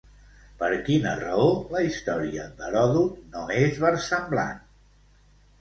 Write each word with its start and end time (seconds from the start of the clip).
Per 0.61 0.69
quina 0.87 1.11
raó 1.19 1.43
la 1.75 1.83
història 1.89 2.45
d'Heròdot 2.63 3.21
no 3.37 3.45
és 3.59 3.79
versemblant? 3.85 4.65